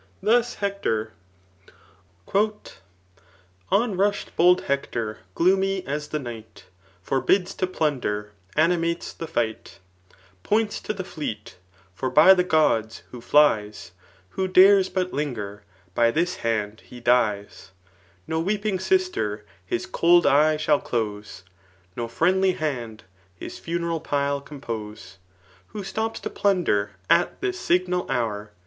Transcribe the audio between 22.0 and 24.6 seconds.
friendly hand his funeral pile